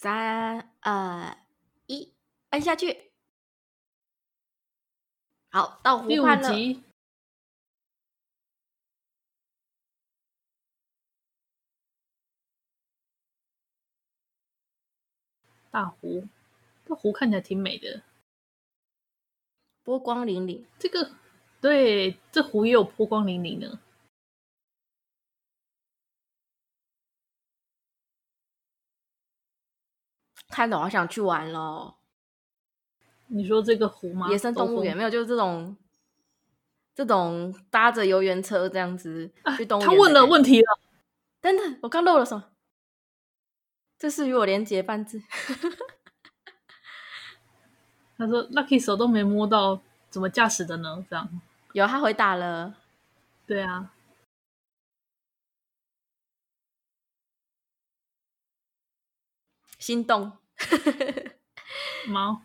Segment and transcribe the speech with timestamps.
[0.00, 1.36] 三二
[1.86, 2.14] 一，
[2.50, 3.10] 按下去。
[5.50, 6.48] 好，到湖畔了。
[6.48, 6.84] 第五集。
[15.72, 16.28] 大湖，
[16.86, 18.04] 这湖看起来挺美的，
[19.82, 20.64] 波光粼粼。
[20.78, 21.10] 这个，
[21.60, 23.80] 对，这湖也有波光粼粼呢。
[30.48, 31.96] 看得好想去玩咯。
[33.28, 34.28] 你说这个湖吗？
[34.30, 35.76] 野生动物园没有，就是这种，
[36.94, 39.90] 这种搭着游园车这样子去动物园。
[39.90, 40.78] 他问了问题了，
[41.40, 42.44] 等等，我刚漏了什么？
[43.98, 45.20] 这是与我连结半字。
[48.16, 51.28] 他说：“Lucky 手都没摸到，怎么驾驶的呢？”这样
[51.72, 52.74] 有他回答了。
[53.46, 53.92] 对啊，
[59.88, 60.36] 心动
[62.08, 62.42] 猫。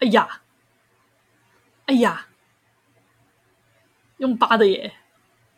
[0.00, 0.42] 哎呀，
[1.86, 2.26] 哎呀，
[4.18, 4.96] 用八的耶，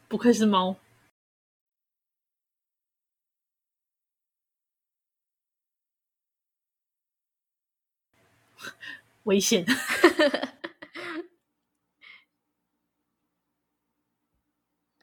[0.06, 0.76] 不愧是猫。
[9.24, 9.64] 危险！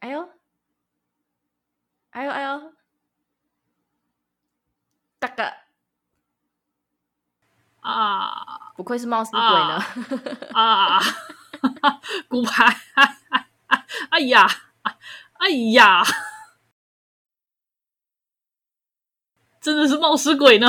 [0.02, 0.30] 哎呦，
[2.12, 2.76] 哎呦哎呦，
[5.22, 5.44] 大哥
[7.82, 8.74] 啊！
[8.76, 9.80] 不愧是冒失鬼呢！
[10.54, 11.00] 啊！
[12.28, 12.76] 骨牌！
[14.10, 14.48] 哎呀！
[15.34, 16.04] 哎呀！
[19.62, 20.68] 真的是冒失鬼呢！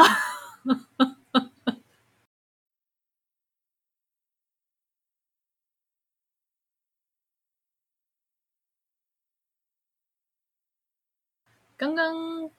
[11.78, 12.50] 刚刚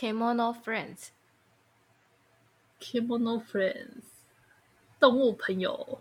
[0.00, 4.04] ，Kemono friends，Kimono Friends，
[4.98, 6.00] 动物朋友。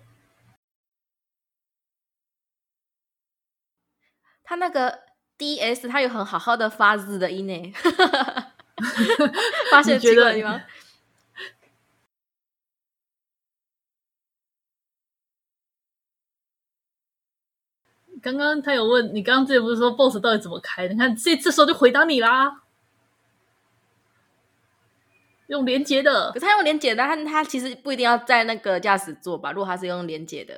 [4.41, 5.01] 他那个
[5.37, 7.73] DS，他有很好好的发字的音呢。
[9.69, 10.61] 发现奇怪的地方。
[18.21, 20.87] 刚刚他有问你，刚刚之前不是说 BOSS 到底怎么开？
[20.87, 22.63] 你看这这时候就回答你啦，
[25.49, 26.31] 用连接的。
[26.31, 29.51] 可是他用连接的，他他其实不一定要在那个驾驶座吧？
[29.51, 30.53] 如果他是用连接的，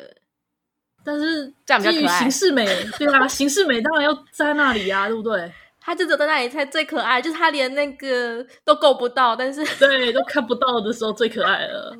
[1.03, 2.19] 但是这样比较可爱。
[2.19, 2.65] 形式美，
[2.97, 5.51] 对啊，形式美当然要在那里、啊，对不对？
[5.83, 11.97] 他就走在那里才最可爱，就是他连那个都够不到，但是对，都看不到的时候最可爱了。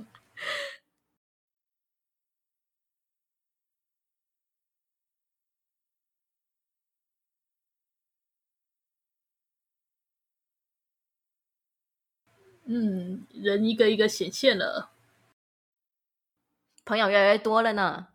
[12.73, 14.91] 嗯，人一个一个显现了，
[16.85, 18.07] 朋友越来越多了呢。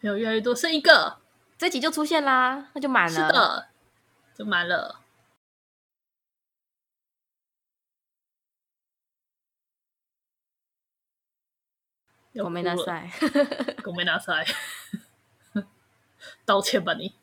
[0.00, 1.18] 朋友越来越多，剩一个，
[1.58, 3.26] 这集就出现啦，那就满了。
[3.26, 3.68] 是的，
[4.36, 5.00] 就满了。
[12.34, 13.10] 我没拿赛，
[13.84, 14.46] 我没拿赛，
[16.46, 17.16] 道歉吧你。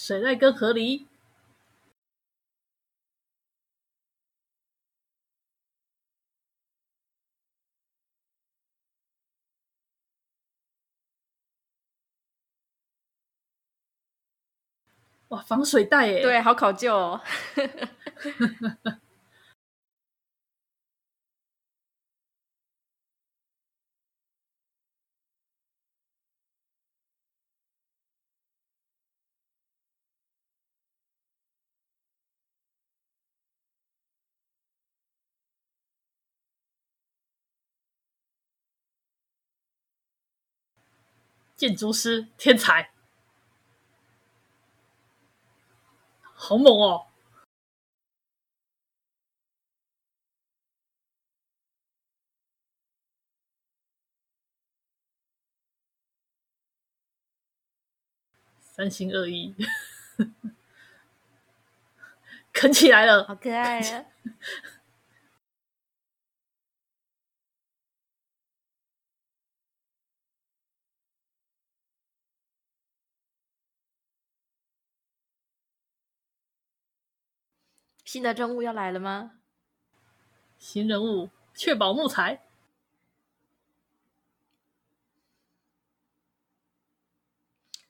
[0.00, 1.06] 水袋跟河狸，
[15.30, 16.22] 哇，防水袋耶！
[16.22, 17.20] 对，好考究哦。
[41.58, 42.92] 建筑师天才，
[46.32, 47.06] 好猛哦！
[58.60, 59.56] 三心二意，
[62.54, 64.04] 啃起来了，好可爱啊！
[78.08, 79.32] 新的任务要来了吗？
[80.58, 82.42] 新任务，确保木材。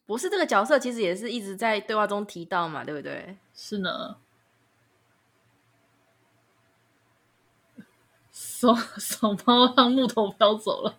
[0.04, 3.38] 不是这个角色，其实也是一直在对话中提到嘛，对不对？
[3.54, 4.16] 是呢。
[8.32, 10.98] 手手包让木头飘走了。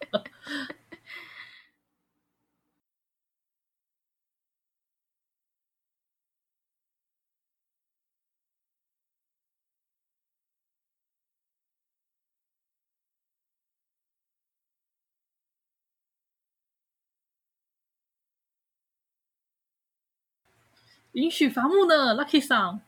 [21.13, 22.81] 允许伐木呢，Lucky 桑。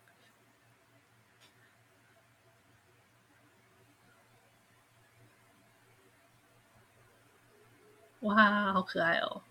[8.21, 9.41] 哇，好可爱哦！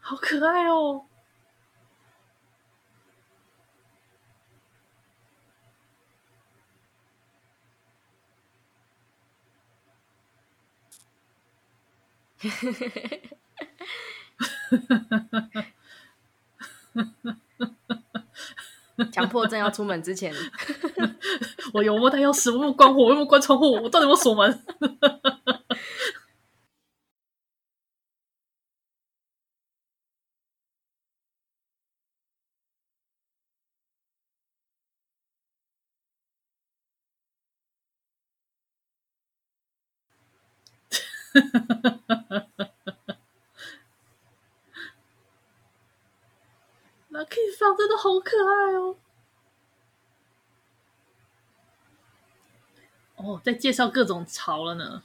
[0.00, 1.06] 好可爱哦！
[19.12, 20.32] 强迫症要出门之前，
[21.74, 22.50] 我有没有带钥匙？
[22.52, 23.02] 我有没有关火？
[23.04, 23.72] 我有没有关窗户？
[23.82, 24.62] 我到底有没有锁门
[47.60, 48.96] 这样真的好可爱哦！
[53.16, 55.02] 哦，在介绍各种潮了呢。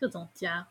[0.00, 0.66] 各种加，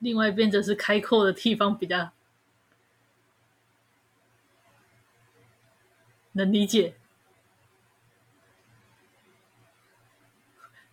[0.00, 2.10] 另外一边则是开阔的地方比较
[6.32, 6.94] 能理解，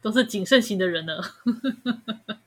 [0.01, 1.21] 都是谨慎型的人呢。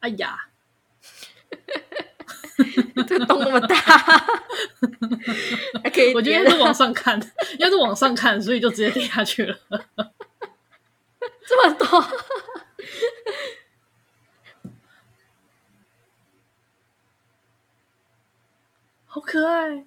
[0.00, 0.48] 哎呀！
[3.06, 3.76] 这个洞那么大，
[5.82, 6.14] 还可以。
[6.14, 7.20] 我觉得是往上看，
[7.58, 9.58] 要是往上看，所以就直接跌下去了。
[11.46, 12.00] 这么多，
[19.06, 19.84] 好可爱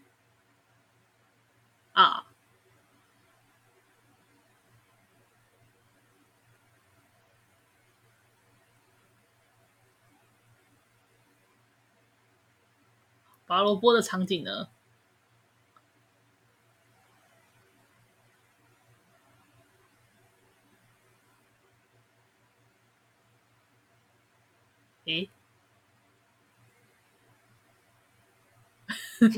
[1.94, 2.25] 啊！
[13.50, 14.68] 拔萝卜的场景呢？
[25.06, 25.29] 诶，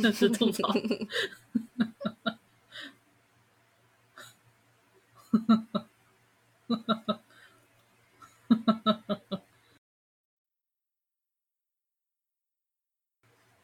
[0.02, 0.64] 这 是吐槽。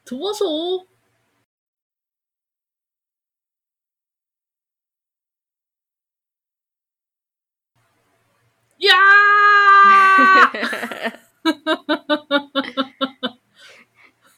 [0.07, 0.87] 土拨鼠
[8.77, 8.93] 呀！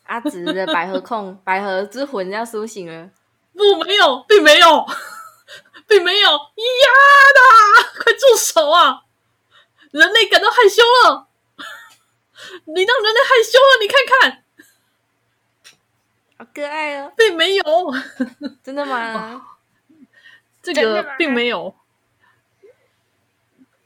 [0.06, 3.12] 阿紫的百合控，百合之魂要苏醒了。
[3.54, 4.88] 不，没有，并没有，
[5.88, 6.32] 并没有。
[6.32, 6.38] 呀
[7.36, 7.40] 的，
[8.04, 9.04] 快住手啊！
[9.92, 11.28] 人类感到害羞了，
[12.66, 14.00] 你让人类害羞了，你看
[14.32, 14.46] 看。
[16.39, 17.63] 好可爱哦，并没有，
[18.63, 19.46] 真的吗？
[20.63, 21.75] 这个并没有，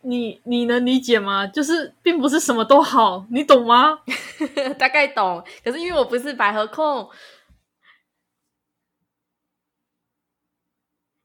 [0.02, 1.48] 你你能理解吗？
[1.48, 4.00] 就是并不是什么都好，你懂吗？
[4.78, 7.10] 大概懂，可是因为我不是百合控，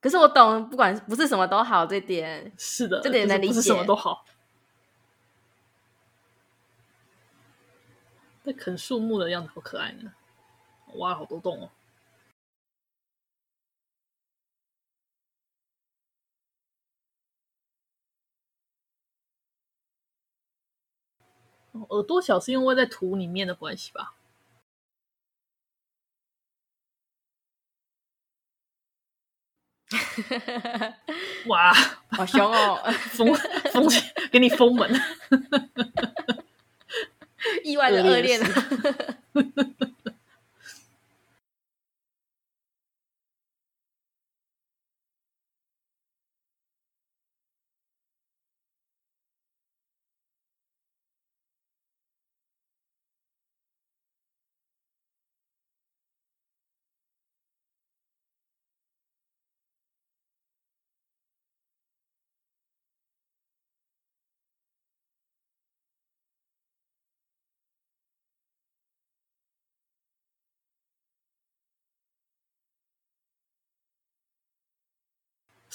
[0.01, 3.71] 可是我懂，不管不是什么都好这点，是的，这点能理解。
[8.45, 10.11] 那啃树木的样子好可爱呢。
[10.95, 11.71] 挖了好多洞哦。
[21.91, 24.15] 耳朵小是因为在土里面的关系吧？
[31.47, 31.73] 哇，
[32.11, 32.83] 好凶哦！
[33.13, 33.35] 封
[33.73, 33.87] 封
[34.31, 34.91] 给你封门，
[37.65, 38.41] 意外的恶恋。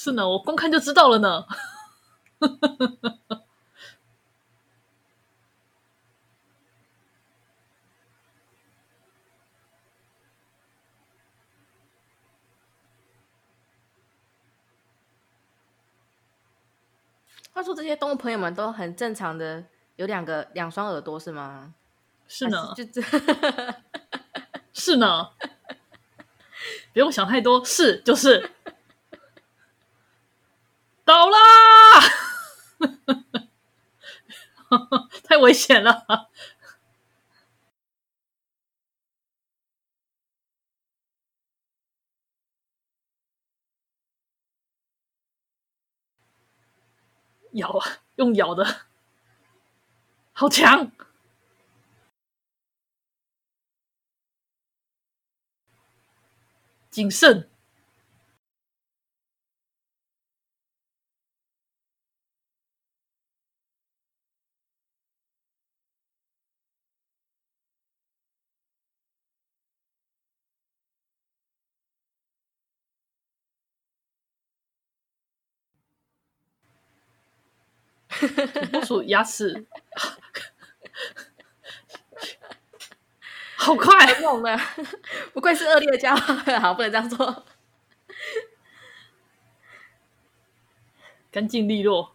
[0.03, 1.45] 是呢，我光看就知道了呢。
[17.53, 19.63] 话说，这些动物朋友们都很正常的，
[19.95, 21.73] 有两个两双耳朵是吗？
[22.27, 23.07] 是呢，是就这
[24.73, 25.29] 是呢，
[26.91, 28.51] 不用想太多，是就是。
[31.05, 31.37] 倒啦！
[35.23, 36.29] 太危险了！
[47.53, 48.65] 咬啊，用咬的，
[50.33, 50.91] 好强！
[56.89, 57.49] 谨慎。
[78.27, 79.65] 土拨鼠牙齿
[83.55, 84.59] 好快，太猛了！
[85.33, 87.45] 不愧是恶劣的家伙， 好，不能这样做。
[91.31, 92.13] 干净利落，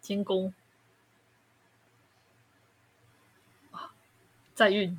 [0.00, 0.54] 监工。
[4.56, 4.98] 在运，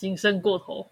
[0.00, 0.90] 谨慎过头，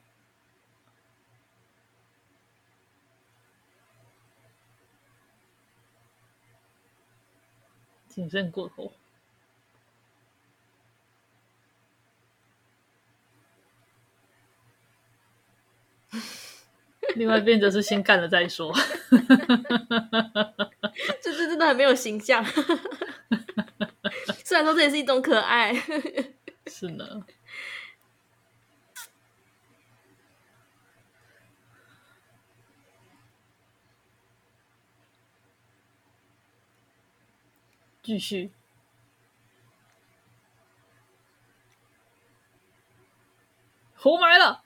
[8.07, 8.93] 谨慎过头。
[17.17, 18.71] 另外一边则是先干了再说，
[21.23, 22.45] 这 这真的很没有形象。
[24.45, 25.73] 虽然说这也是一种可爱，
[26.67, 27.25] 是呢。
[38.09, 38.51] 继续，
[43.99, 44.65] 活埋了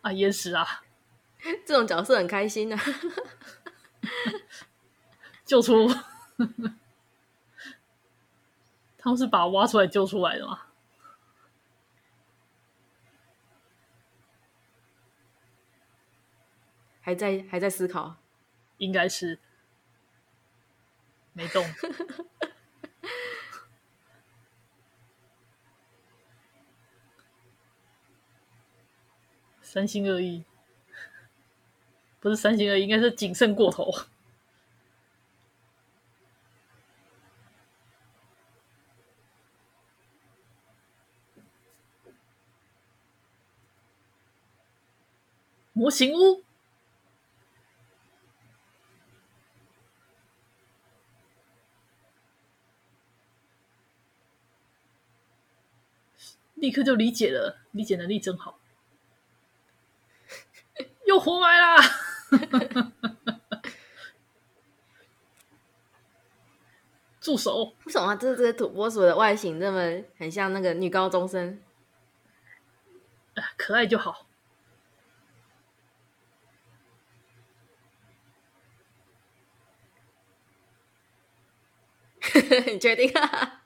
[0.00, 0.10] 啊！
[0.10, 0.82] 淹死啊！
[1.64, 2.82] 这种角色很开心啊，
[5.44, 5.86] 救出
[8.98, 10.66] 他们是把他挖出来救出来的吗？
[17.00, 18.16] 还在还在思考，
[18.78, 19.38] 应该是
[21.32, 21.64] 没动。
[29.62, 30.44] 三心二意，
[32.20, 33.90] 不是三心二意，应该是谨慎过头。
[45.72, 46.44] 模型屋。
[56.62, 58.60] 立刻就理解了，理解能力真好，
[61.04, 61.76] 又活埋啦！
[67.20, 67.74] 助手！
[67.84, 71.60] 为什么这这个土拨鼠的外形这么很像那个女高中生？
[73.56, 74.28] 可爱就好。
[82.72, 83.61] 你确定啊？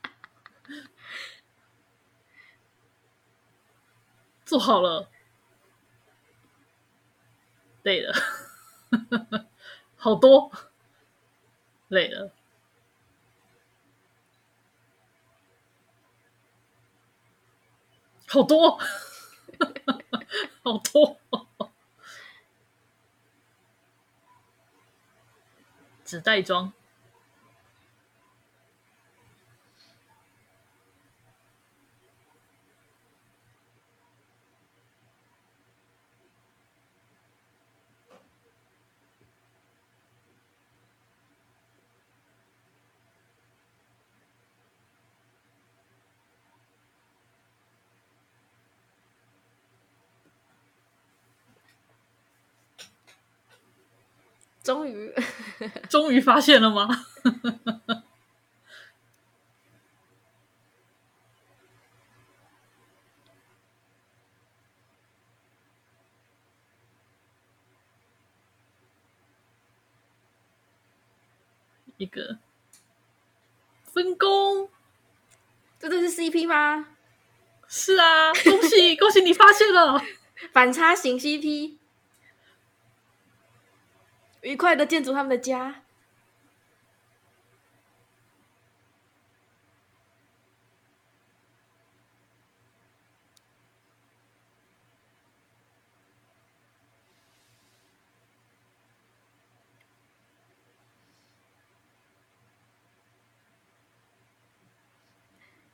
[4.47, 5.09] 做好了，
[7.83, 8.13] 累了，
[9.97, 10.49] 好多，
[11.89, 12.31] 累了，
[18.25, 18.79] 好多，
[20.63, 21.19] 好多，
[26.05, 26.71] 纸袋装。
[54.67, 55.13] 终于，
[55.89, 56.89] 终于发现了吗？
[71.95, 72.37] 一个
[73.85, 74.69] 分工，
[75.79, 76.89] 这都是 CP 吗？
[77.69, 80.01] 是啊，恭喜恭喜你发现了
[80.51, 81.77] 反差型 CP。
[84.47, 85.81] 愉快的建筑他们的家。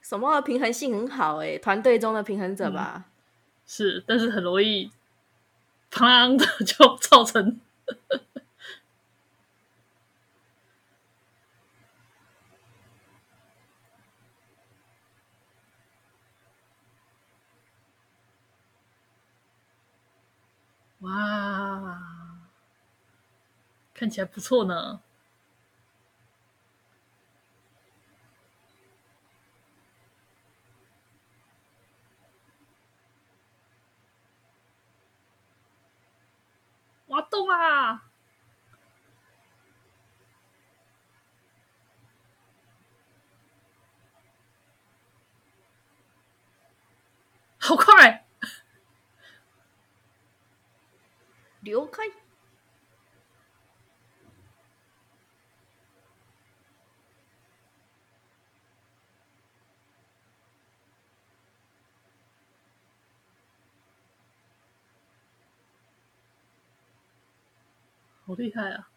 [0.02, 3.06] 什么的平衡性很好哎，团队中的平衡者吧。
[3.06, 3.06] 嗯、
[3.68, 4.92] 是，但是很容易，
[5.92, 7.60] 砰的 就造成。
[21.04, 22.02] 哇，
[23.94, 25.02] 看起来不错呢。
[37.08, 38.06] 挖洞啊！
[47.60, 48.23] 好快！
[51.64, 52.24] 了解。
[68.26, 68.88] 好厉害啊！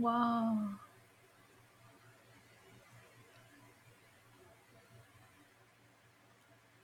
[0.00, 0.83] 哇！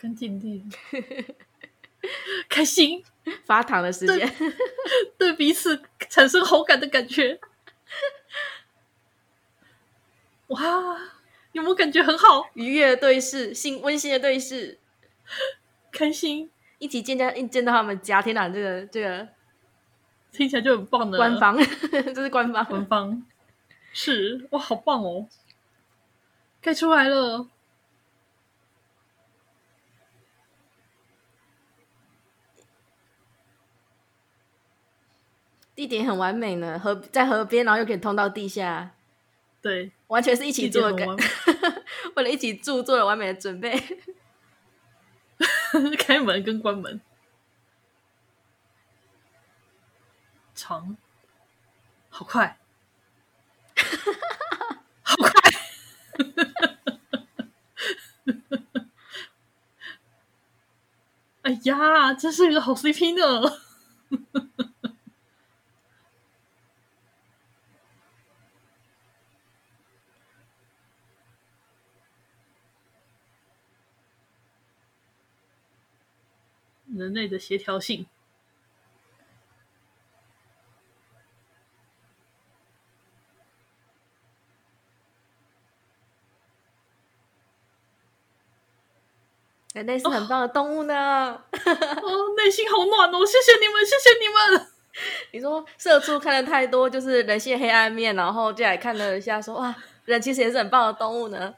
[0.01, 0.65] 干净地，
[2.49, 3.05] 开心。
[3.45, 4.53] 发糖的时间，对，
[5.19, 7.39] 对彼此产生好感的感觉。
[10.49, 10.99] 哇，
[11.53, 12.49] 有没有感觉很好？
[12.55, 14.79] 愉悦的对视，心温馨的对视，
[15.93, 19.29] 开心，一起见家，一见到他们家，天哪，这个这个
[20.33, 21.19] 听起来就很棒的。
[21.19, 21.57] 官方，
[21.93, 23.27] 这是官方，官方。
[23.93, 25.29] 是哇，好棒哦，
[26.63, 27.47] 盖出来了。
[35.81, 38.91] 地点很完美呢，河在河边，然后又可以通到地下。
[39.63, 41.07] 对，完全是一起做的，
[42.17, 43.83] 为了一起住做了完美的准备。
[45.99, 47.01] 开门跟关门，
[50.55, 50.99] 长，
[52.11, 52.59] 好快，
[55.03, 55.33] 好快，
[61.41, 63.70] 哎呀，真是一个好 CP 呢。
[77.01, 78.07] 人类的协调性，
[89.73, 90.95] 人类是很棒的动物呢。
[90.95, 93.25] 哦，哦，内心好暖哦！
[93.25, 94.67] 谢谢你们，谢谢你们。
[95.33, 101.55] 你说社畜看的太多，就是人性黑暗面，然后进来看了一下，说哇，人其实也是很棒的动物呢。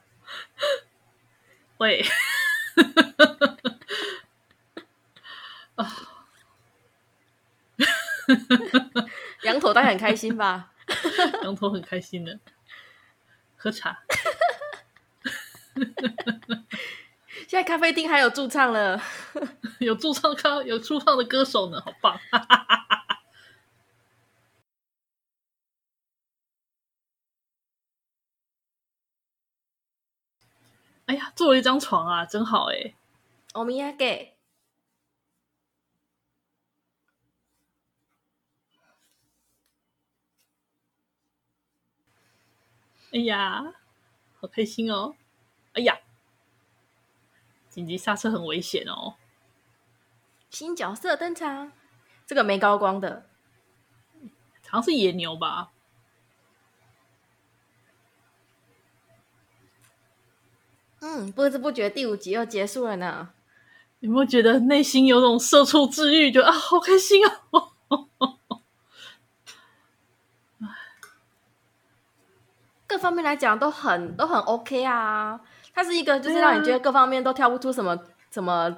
[1.79, 2.05] 喂。
[9.43, 10.71] 羊驼当然很开心吧？
[11.43, 12.39] 羊驼很开心的，
[13.57, 14.03] 喝茶。
[17.49, 19.01] 现在咖啡厅还有驻唱了，
[19.81, 22.19] 有驻唱咖，有驻唱的歌手呢，好棒！
[31.07, 32.95] 哎呀，做了一张床啊，真好哎！
[33.53, 34.32] 欧米亚给。
[43.13, 43.75] 哎呀，
[44.41, 45.15] 好开心哦！
[45.75, 45.99] 哎呀，
[47.69, 49.17] 紧急刹车很危险哦。
[50.49, 51.73] 新角色登场，
[52.27, 53.27] 这个没高光的，
[54.67, 55.73] 好像是野牛吧？
[61.01, 63.35] 嗯，不知不觉第五集又结束了呢。
[64.01, 66.33] 有没有觉得内心有种社畜治愈？
[66.33, 67.42] 觉得啊，好开心哦！
[72.93, 75.41] 各方面来讲都很都很 OK 啊，
[75.75, 77.99] 它是一个就是让你觉得各方面都挑不出什么、啊、
[78.31, 78.77] 什么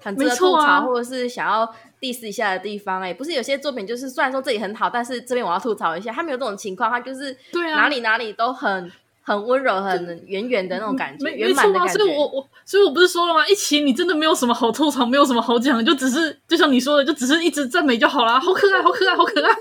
[0.00, 1.66] 很值得吐槽、啊、或者是想要
[2.00, 3.10] diss 一下的地方、欸。
[3.10, 7.36] 哎，不是有些作品就是虽然说这里很好，但是这边我要吐槽一下，它没有这种情况，它就是
[7.74, 8.90] 哪里哪里都很、啊、
[9.22, 11.94] 很温柔、很圆圆的那种感觉，圆满的感觉。
[11.94, 13.44] 所以我我所以我不是说了吗？
[13.48, 18.38] 一起你真的没有什么好吐槽，没有什么好讲，就只是就像你说的，就只是一直赞美就好啦。
[18.38, 19.52] 好可爱，好可爱，好可爱。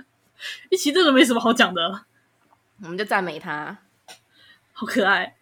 [0.68, 1.80] 一起真的没什么好讲的。
[2.82, 3.78] 我们就赞美他，
[4.72, 5.36] 好可爱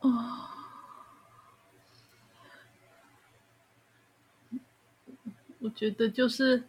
[0.00, 0.48] 哦！
[5.60, 6.64] 我觉得就是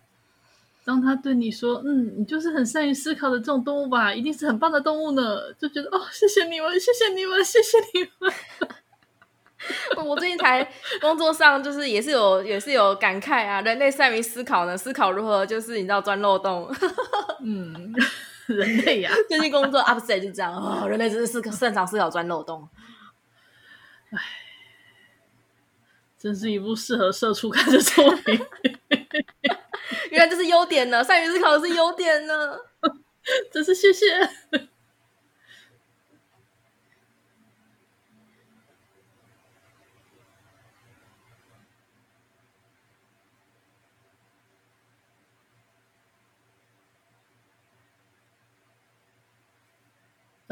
[0.83, 8.31] 当他对你说：“嗯，你就是很善于思考的这种动物吧，一定是很棒的动物呢。”就觉得哦，谢谢你们，谢谢你们，谢谢你们。
[10.05, 10.67] 我最近才
[10.99, 13.61] 工作上，就是也是有也是有感慨啊。
[13.61, 16.69] 人类善于思考呢，思考如何就是你知道钻漏洞。
[17.43, 17.93] 嗯，
[18.47, 20.87] 人类呀、啊，最近工作 upset 就这样哦。
[20.87, 22.67] 人类真是思擅长思考钻漏洞。
[24.11, 24.19] 哎，
[26.19, 28.39] 真是一部适合社畜看的作品。
[30.11, 32.57] 原来这是优点呢，善于思考的是优点呢。
[33.51, 34.05] 真是谢谢。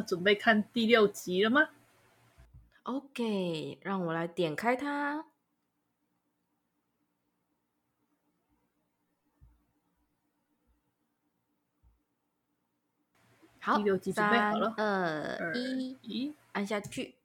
[0.02, 1.70] 准备看第六集了吗
[2.84, 5.26] ？OK，让我来点开它。
[13.62, 17.16] 好，第六集准备好了，三、二、一，一，按下去。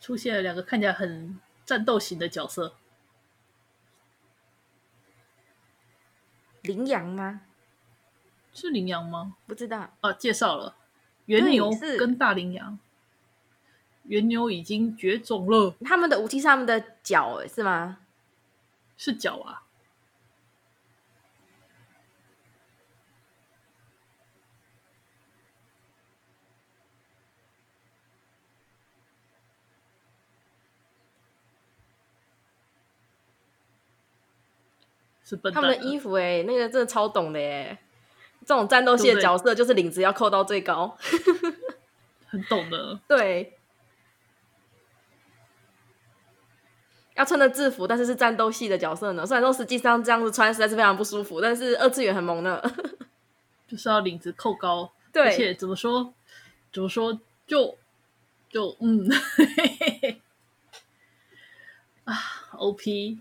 [0.00, 2.76] 出现了两个看起来很战斗型的角色，
[6.62, 7.40] 羚羊吗？
[8.54, 9.36] 是羚羊吗？
[9.46, 10.12] 不知道啊。
[10.12, 10.76] 介绍了
[11.26, 12.78] 原牛跟大羚羊。
[14.04, 15.74] 原牛已经绝种了。
[15.84, 17.98] 他们的武器是他们的脚，是吗？
[18.96, 19.62] 是脚啊。
[35.24, 35.62] 是笨蛋。
[35.62, 37.78] 他们的衣服，哎，那个真的超懂的，哎。
[38.46, 40.96] 这种战斗系的角色，就是领子要扣到最高，
[42.28, 42.98] 很懂的。
[43.08, 43.56] 对，
[47.14, 49.24] 要穿的制服，但是是战斗系的角色呢？
[49.24, 52.60] 虽然说实际上这样子穿实在是非常不舒服，但是二次元很萌呢，
[53.66, 56.12] 就是要领子扣高，对，而且怎么说，
[56.72, 57.78] 怎么说，就
[58.50, 59.08] 就嗯，
[62.04, 62.14] 啊
[62.58, 63.18] ，OP。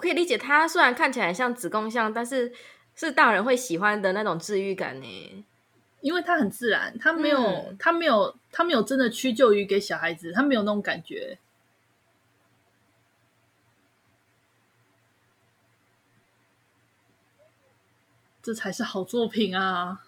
[0.00, 2.50] 我可以理解，他虽然看起来像子宫像，但是
[2.94, 5.44] 是大人会喜欢的那种治愈感呢。
[6.00, 11.36] 因为他很自然，他没有，嗯、他没有，他没有真的屈就于给小孩子，他没有那种感觉。
[18.42, 20.06] 这才是好作品啊！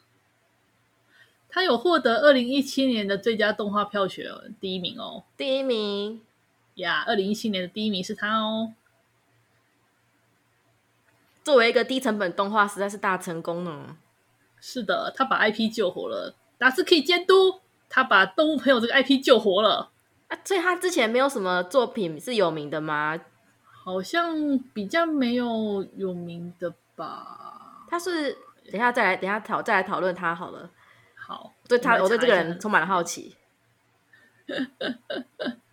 [1.51, 4.25] 他有获得二零一七年的最佳动画票选
[4.59, 6.23] 第一名哦，第一名
[6.77, 8.73] 呀，二零一七年的第一名是他哦。
[11.45, 13.97] 作为一个低成本动画，实在是大成功呢。
[14.61, 19.91] 是的，他把 IP 救活了，达斯可以监督，他把动物朋友这个 IP 救活了。
[20.29, 23.19] 啊，所以他之前没有什么作品是有名的吗？
[23.85, 27.85] 好像比较没有有名的吧。
[27.89, 28.33] 他是
[28.67, 30.71] 等一下再来，等一下讨再来讨论他好了。
[31.17, 33.35] 好，对他，我对这个人充满了好奇。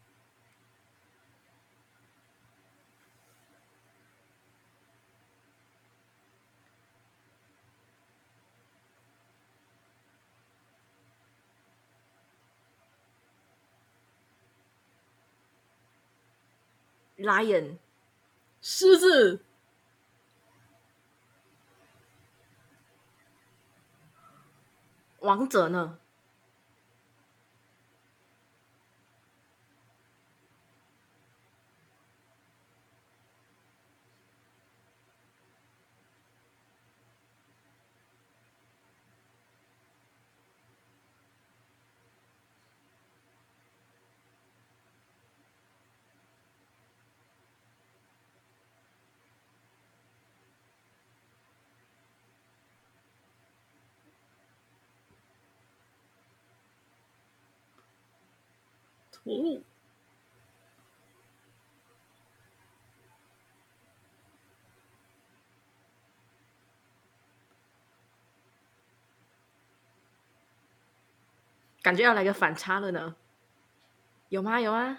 [17.20, 17.78] Lion，
[18.62, 19.44] 狮子，
[25.20, 26.00] 王者呢？
[59.30, 59.62] 哦，
[71.82, 73.16] 感觉要来个反差了呢，
[74.30, 74.60] 有吗？
[74.60, 74.98] 有吗？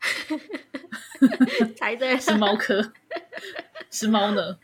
[1.76, 2.92] 猜对了，是猫科，
[3.90, 4.58] 是猫呢。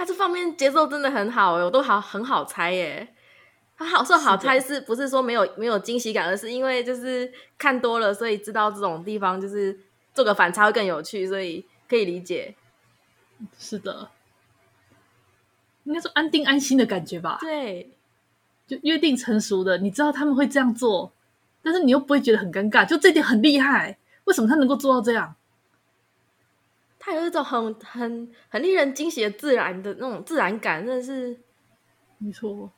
[0.00, 3.06] 他这方面节奏真的很好，我都好很好猜耶。
[3.76, 9.78] 他好说好猜，是不是说没有没有惊喜感，而是因为就是看多了，所以知道这种地方就是
[10.14, 12.54] 做个反差会更有趣，所以可以理解。
[13.58, 14.08] 是的，
[15.84, 17.36] 应该说安定安心的感觉吧？
[17.38, 17.90] 对，
[18.66, 21.12] 就约定成熟的，你知道他们会这样做，
[21.62, 23.98] 但是你又不会觉得很尴尬，就这点很厉害。
[24.24, 25.36] 为什么他能够做到这样？
[27.02, 31.40] 他有一种很很很令人惊喜的自然的那种自然感，真的是
[32.18, 32.70] 没错，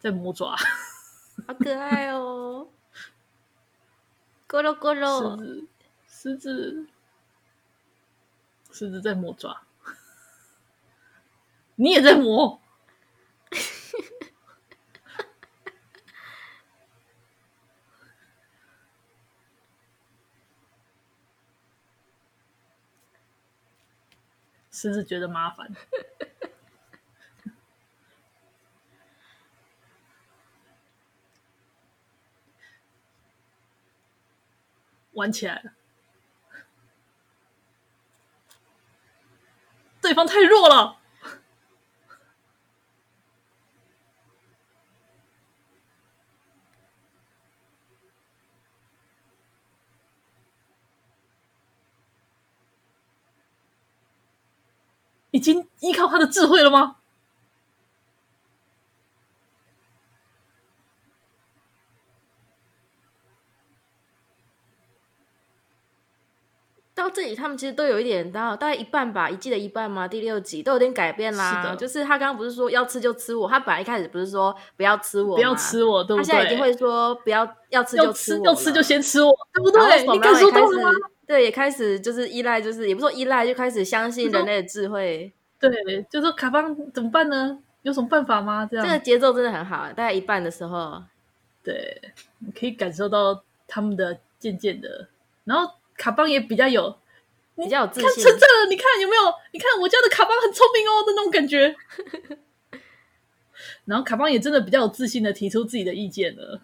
[0.00, 0.56] 在磨爪，
[1.46, 2.66] 好可爱哦！
[4.48, 5.68] 咕噜咕噜，狮子，
[6.08, 6.86] 狮子，
[8.72, 9.60] 狮子在磨爪，
[11.76, 12.58] 你也在磨。
[24.86, 25.68] 就是觉得麻烦，
[35.14, 35.72] 玩起来了。
[40.00, 40.98] 对方太弱了，
[55.36, 56.96] 已经依靠他的智慧了吗？
[66.94, 71.62] 到这里他们其实都有一点到大概一半吧，一季的一半嘛，第六集都有点改变啦。
[71.62, 76.26] 是的，就是他刚刚不是说要吃就吃我，他本来一开始不是说不要吃我，不要吃我，对不对？
[76.26, 80.06] 他现在已经会说不要要吃就吃我，要吃就先吃我，对不对？
[80.06, 80.90] 你敢说到了吗？
[81.26, 85.32] 对，也开始就是依赖，就是也不是说依赖，就开始相信人类的智慧。
[85.58, 85.70] 对，
[86.10, 87.58] 就说卡邦怎么办呢？
[87.82, 88.66] 有什么办法吗？
[88.70, 91.02] 这样这个节奏真的很好，大概一半的时候，
[91.62, 92.00] 对，
[92.38, 95.08] 你可以感受到他们的渐渐的，
[95.44, 96.94] 然后卡邦也比较有
[97.56, 99.22] 比较有自信，看称赞了，你看有没有？
[99.52, 101.74] 你看我家的卡邦很聪明哦的那种感觉。
[103.86, 106.60] 然后卡邦也真的比较有自信的提出自己的意见了。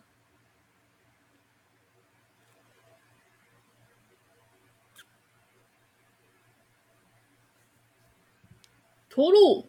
[9.12, 9.68] 驼鹿，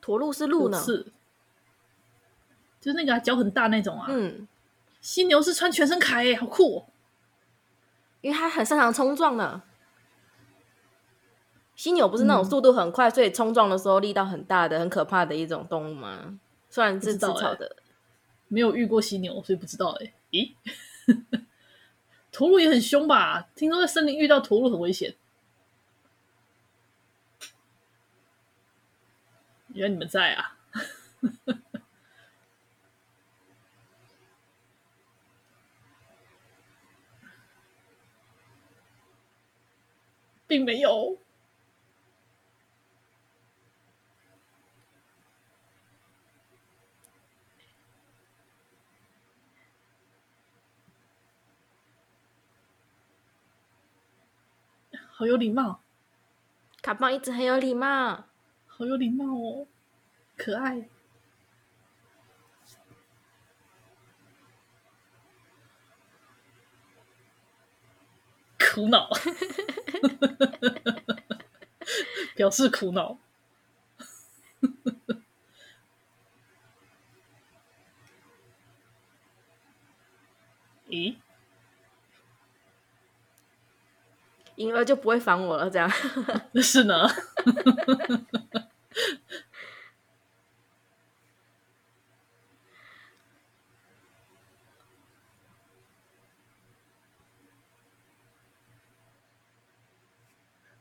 [0.00, 0.76] 驼鹿是鹿呢？
[0.76, 1.12] 是，
[2.80, 4.08] 就是那个脚、啊、很大那种啊。
[4.10, 4.48] 嗯，
[5.00, 6.86] 犀牛是穿全身铠，好酷、哦！
[8.20, 9.62] 因为它很擅长冲撞呢。
[11.76, 16.40] 犀牛不是那种速度很快，嗯、所以冲撞的时候力道很大的、很可怕的一种动物吗？
[16.68, 17.76] 虽然是吃草的，
[18.48, 20.12] 没有遇过犀牛，所以不知道哎。
[20.32, 20.54] 咦？
[22.38, 23.48] 驼鹿也很凶吧？
[23.56, 25.16] 听说在森林遇到驼鹿很危险。
[29.74, 30.56] 原来你们在啊！
[40.46, 41.18] 并没有。
[55.18, 55.80] 好有礼貌，
[56.80, 58.26] 卡邦一直很有礼貌，
[58.68, 59.66] 好有礼貌哦，
[60.36, 60.88] 可爱，
[68.60, 69.10] 苦恼，
[72.36, 73.18] 表示苦恼，
[80.88, 81.16] 咦？
[84.58, 85.88] 赢了就不会烦我了，这样
[86.60, 87.08] 是呢。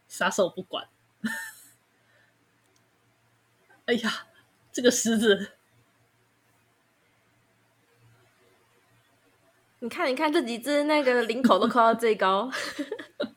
[0.08, 0.88] 撒手不管。
[3.86, 4.26] 哎呀，
[4.74, 5.52] 这个狮子，
[9.80, 12.50] 你看，你看这几只，那个领口都扣到最高。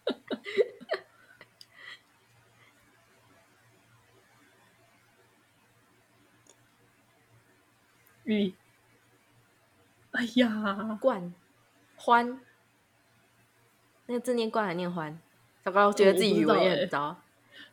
[10.13, 11.35] 哎呀，冠
[11.97, 12.41] 欢，
[14.07, 15.19] 那个字念冠还念欢？
[15.65, 17.21] 糟糕，我觉得自己语文也很糟。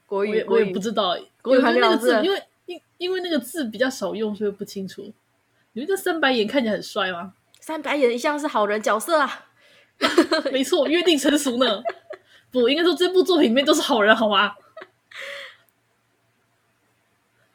[0.05, 5.01] 国语我也不知道，国语那个字，因为因因为那个字比较少用，所以不清楚。
[5.73, 7.33] 你们这三白眼看起来很帅吗？
[7.59, 9.47] 三白眼一向是好人角色啊，
[10.51, 11.83] 没错，约定成熟呢。
[12.51, 14.55] 不，应该说这部作品里面都是好人，好吗？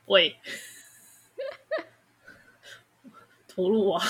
[0.07, 0.37] 喂。
[3.55, 4.03] 驼鹿啊！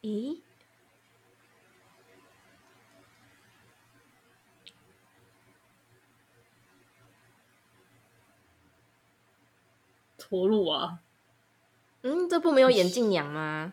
[0.00, 0.38] 咦？
[10.16, 11.00] 驼鹿啊！
[12.02, 13.72] 嗯，这部没有眼镜娘吗？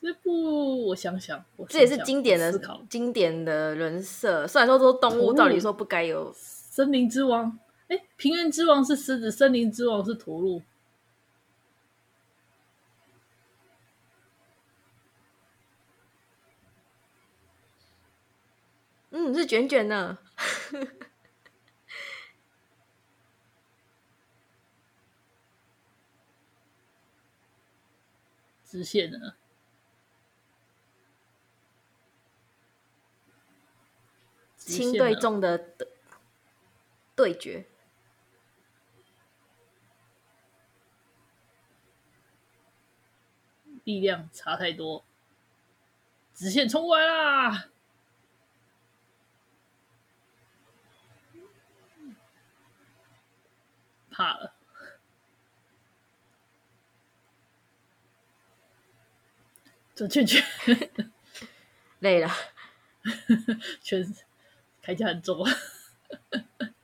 [0.00, 4.48] 这部我想想，我想想，这也是经典的经典的人设。
[4.48, 7.56] 虽然说都是动物，照理说不该有森林之王。
[7.86, 10.60] 哎，平原之王是狮子，森林之王是驼鹿。
[19.14, 20.16] 嗯，是卷卷呢，
[28.64, 29.34] 直线呢，
[34.56, 35.76] 轻对重的
[37.14, 37.66] 对决，
[43.84, 45.04] 力量差太多，
[46.32, 47.71] 直线冲过来啦！
[54.12, 54.54] 怕了，
[59.94, 60.44] 转圈圈，
[62.00, 62.28] 累了，
[63.80, 64.12] 确实
[64.84, 65.52] 铠甲很重啊。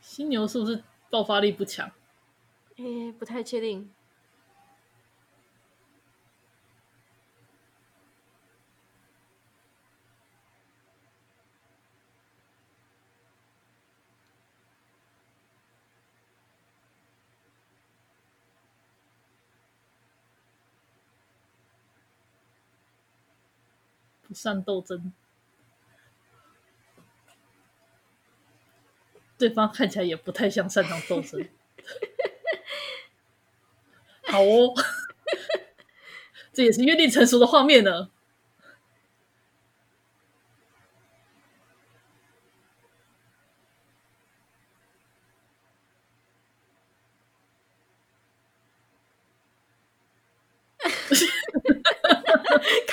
[0.00, 1.90] 犀牛是不是爆发力不强。
[2.76, 3.90] 诶，不太确定。
[24.40, 25.12] 善斗争，
[29.36, 31.46] 对方看起来也不太像擅长斗争。
[34.22, 34.72] 好哦，
[36.54, 38.08] 这也是约定成熟的画面呢。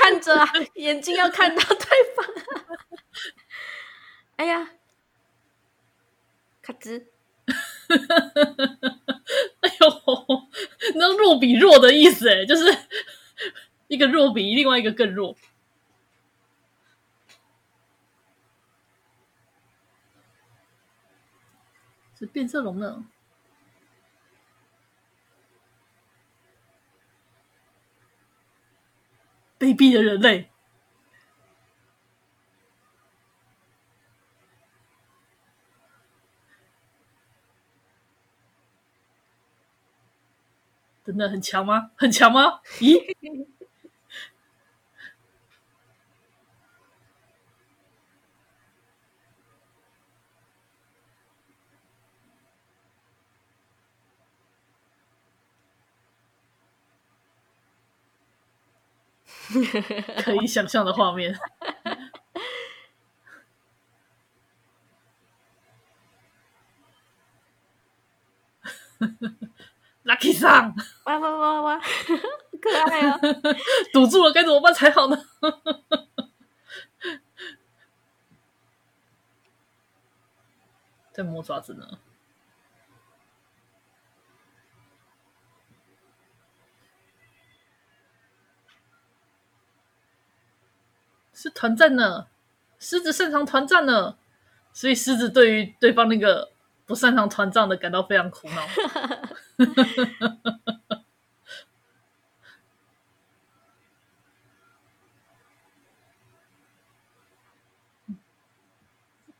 [0.07, 1.75] 看着啊，眼睛要看到对
[2.15, 2.25] 方！
[4.37, 4.69] 哎呀，
[6.61, 7.11] 卡兹，
[9.59, 10.47] 哎呦，
[10.95, 12.63] 那弱比弱的意思哎，就是
[13.89, 15.35] 一个弱比另外一个更弱。
[22.17, 23.05] 是变色龙呢？
[29.59, 30.49] 卑鄙的人类，
[41.05, 41.91] 真的很强吗？
[41.95, 42.61] 很强吗？
[42.79, 43.56] 咦？
[60.23, 61.37] 可以想象的画面
[70.03, 70.73] ，Lucky 桑，
[71.05, 71.79] 哇哇哇哇，
[72.61, 73.17] 可爱啊！
[73.93, 75.17] 堵住了，该怎么办才好呢？
[81.11, 81.99] 在磨爪子呢。
[91.47, 92.27] 是团战呢，
[92.77, 94.17] 狮子擅长团战呢，
[94.73, 96.51] 所以狮子对于对方那个
[96.85, 98.67] 不擅长团战的感到非常苦恼。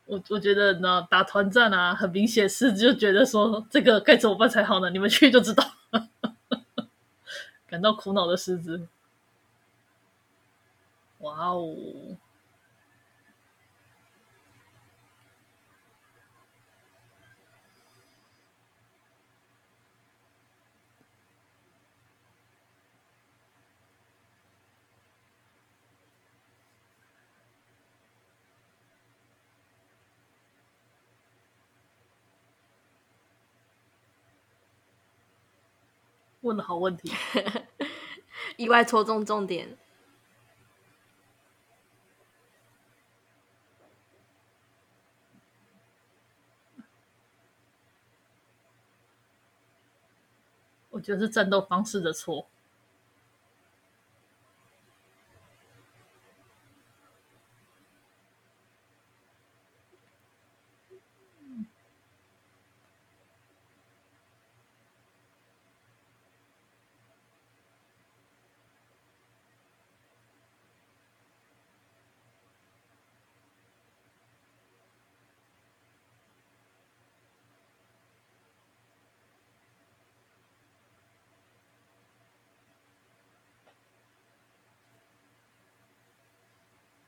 [0.06, 4.90] 我我觉得呢，打团战啊，很明显狮子就觉得说这个该怎么办才好呢？
[4.90, 5.70] 你们去就知道，
[7.68, 8.88] 感到苦恼的狮子。
[11.20, 12.18] 哇哦！
[36.42, 37.12] 问的好问题，
[38.56, 39.78] 意外戳中重点。
[50.98, 52.50] 我觉得是战斗方式的错。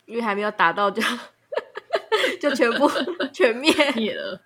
[0.09, 1.03] 因为还没有打到就，
[2.41, 2.89] 就 就全部
[3.31, 4.41] 全灭灭了。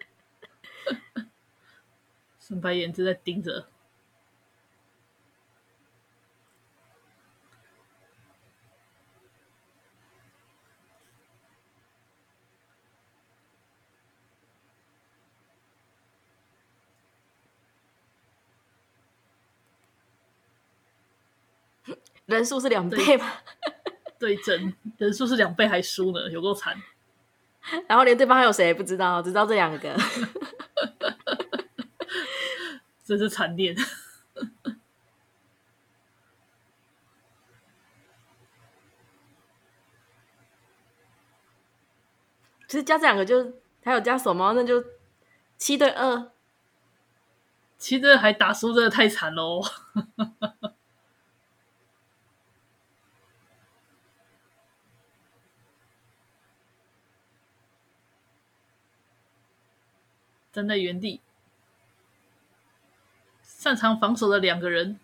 [2.37, 3.69] 深白眼正在盯着，
[22.25, 23.31] 人数是两倍吗？
[24.19, 26.81] 对阵人数是两倍还输呢，有够惨。
[27.87, 29.95] 然后连对方还有谁也不知道，只知道这两个，
[33.03, 33.73] 真是惨烈。
[42.67, 43.53] 其实加这两个就
[43.83, 44.83] 还有加手猫，那就
[45.57, 46.31] 七对二。
[47.77, 49.61] 其实这还打输真的太惨喽，
[60.53, 61.19] 站在原地，
[63.41, 64.99] 擅长防守的两个人。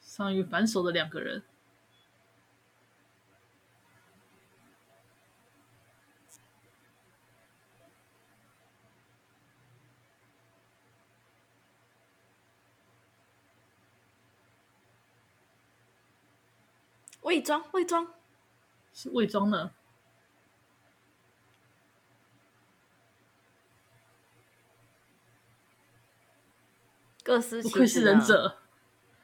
[0.00, 1.42] 善于反手的两个人，
[17.32, 18.06] 伪装伪装
[18.92, 19.72] 是伪装的，
[27.24, 28.58] 各司其职，不愧是忍者。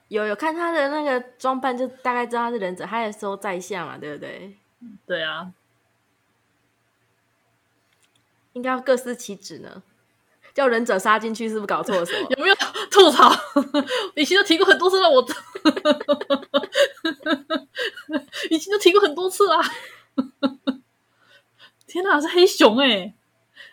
[0.08, 2.86] 有有看他的那个装扮，就大概知道他是忍者。
[2.86, 4.56] 他也说在下嘛，对不对？
[5.04, 5.52] 对啊，
[8.54, 9.82] 应该要各司其职呢。
[10.54, 12.28] 叫忍者杀进去，是不是搞错了什么？
[12.38, 12.54] 有没有
[12.90, 13.30] 吐槽？
[14.16, 15.22] 以前都提过很多次了，我
[18.50, 19.60] 以前都提过很多次啦。
[21.86, 23.14] 天哪，是黑熊哎、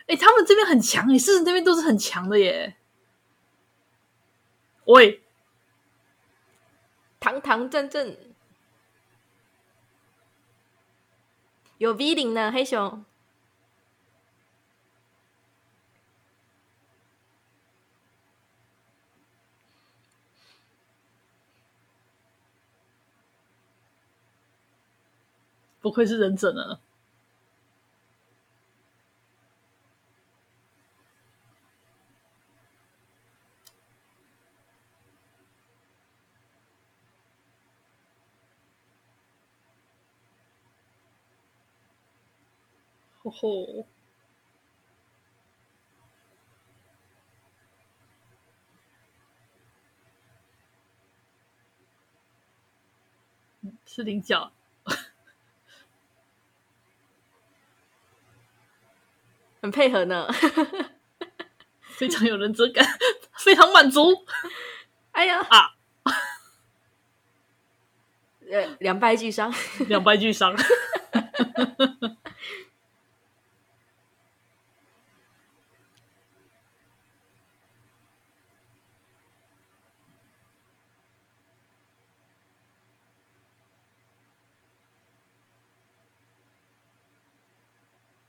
[0.06, 2.76] 哎、他们这边很强哎，狮子那边都是很强的耶。
[4.84, 5.22] 喂。
[7.18, 8.16] 堂堂正正，
[11.78, 13.04] 有 V 领呢，黑熊。
[25.86, 26.80] 不愧是忍者呢。
[43.22, 43.86] 吼吼！
[53.86, 54.50] 是菱角，
[59.66, 60.28] 很配合呢，
[61.82, 62.86] 非常有忍者感，
[63.38, 64.24] 非常满足。
[65.10, 65.74] 哎呀啊！
[68.48, 69.52] 呃，两败俱伤，
[69.88, 70.54] 两败俱伤。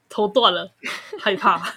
[0.10, 0.72] 头断了，
[1.20, 1.76] 害怕。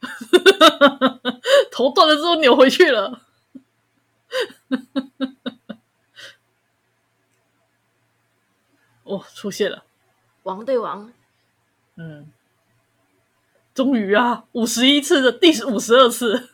[1.70, 3.20] 头断了之后扭回去了。
[9.04, 9.84] 哦，出现了，
[10.42, 11.12] 王对王。
[11.96, 12.32] 嗯，
[13.74, 16.50] 终于啊，五十一次的第五十二次。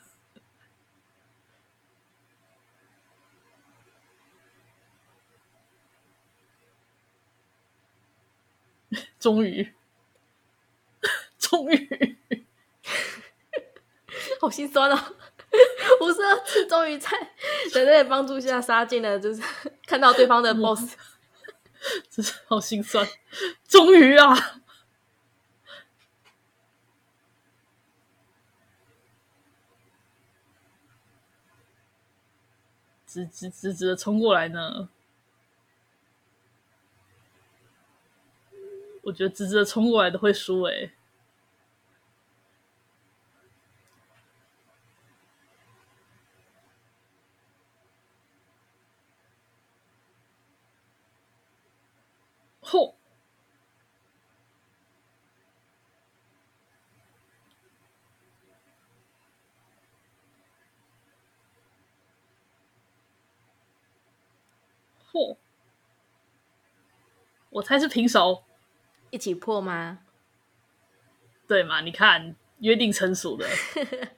[9.23, 9.73] 终于，
[11.39, 12.19] 终于，
[14.41, 15.17] 好心酸啊、哦！
[16.01, 17.09] 五十二次终于在
[17.73, 19.41] 人类的帮助下杀进了，就是
[19.87, 20.97] 看到对方的 BOSS，
[22.11, 23.07] 真是好心酸。
[23.69, 24.61] 终于啊！
[33.07, 34.89] 直直直直的冲过来呢！
[39.03, 40.93] 我觉得直直的冲过来都会输诶、
[52.63, 52.95] 嚯！
[65.13, 65.37] 嚯！
[67.51, 68.45] 我猜是平手。
[69.13, 69.99] 一起破吗？
[71.47, 71.83] 对嘛？
[71.83, 73.47] 你看，约定成熟的。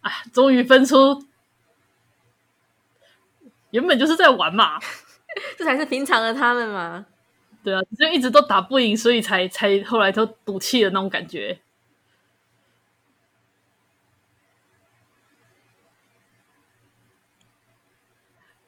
[0.00, 1.26] 啊，终于分出，
[3.72, 4.80] 原本就是在玩嘛，
[5.58, 7.04] 这才是平常的他们嘛。
[7.62, 11.60] 对啊，就一直都打不赢，所以才才后来都赌气的那种感觉。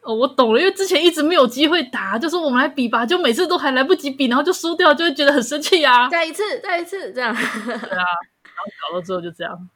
[0.05, 6.09] 哦，我懂了，因为之前一直没有机会打，就说我们来比吧，就每次都还来不及比，然后就输掉，就会觉得很生气、啊。
[6.09, 7.35] 再一次，再一次，这样。
[7.35, 7.43] 对
[7.73, 9.69] 啊，然后搞到最后就这样。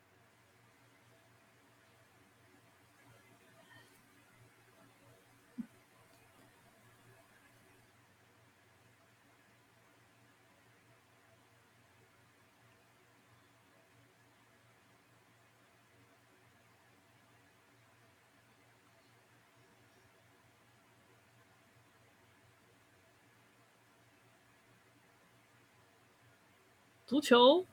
[27.09, 27.67] 足球，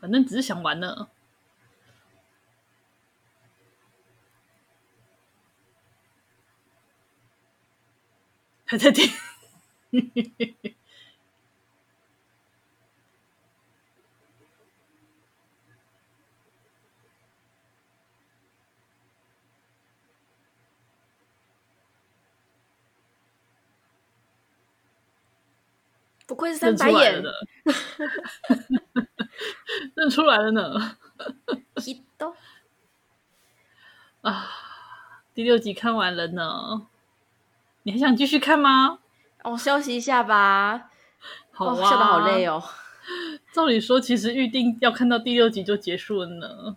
[0.00, 1.10] 反正只是想玩呢。
[8.64, 9.12] 还在听。
[26.28, 27.20] 不愧是三白眼，
[29.96, 30.74] 认出来了呢。
[34.20, 34.50] 啊，
[35.32, 36.86] 第六集看完了呢，
[37.84, 38.98] 你还想继续看吗？
[39.42, 40.90] 我、哦、休息一下吧。
[41.50, 42.62] 好啊，笑得好累哦。
[43.54, 46.76] 照理说，其实预定要看到第六集就结束了呢。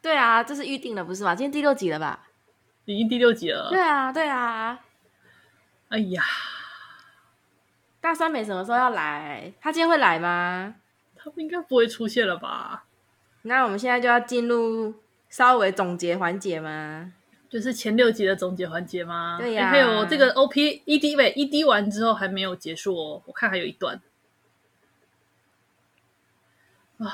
[0.00, 1.34] 对啊，这是预定了，不是吗？
[1.34, 2.28] 今天第六集了吧？
[2.84, 3.68] 已经第六集了。
[3.70, 4.78] 对啊，对啊。
[5.88, 6.22] 哎呀。
[8.02, 9.52] 大酸梅什么时候要来？
[9.60, 10.74] 他今天会来吗？
[11.14, 12.84] 他应该不会出现了吧？
[13.42, 14.92] 那我们现在就要进入
[15.30, 17.12] 稍微总结环节吗？
[17.48, 19.36] 就是前六集的总结环节吗？
[19.38, 19.70] 对呀、啊。
[19.70, 24.00] 还有这个 OP ED 喂 ED 完之后还没有结束哦，我看还有一段。
[26.98, 27.08] 啊，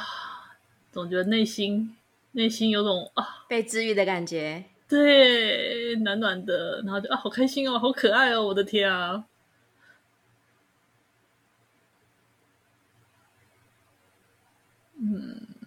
[0.91, 1.97] 总觉得内心
[2.33, 9.25] 内心有种啊被治愈的感觉，对，暖暖的，然后就啊好开心哦，好可爱哦，我的天啊！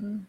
[0.02, 0.26] 嗯，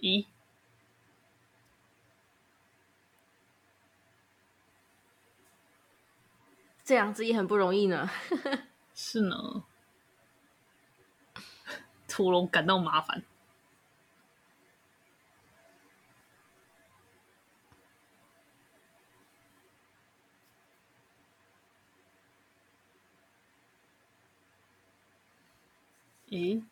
[0.00, 0.35] 咦？
[6.86, 8.08] 这样子也很不容易呢。
[8.94, 9.64] 是呢，
[12.06, 13.24] 屠龙感到麻烦。
[26.28, 26.62] 咦，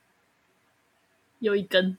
[1.40, 1.98] 又一根。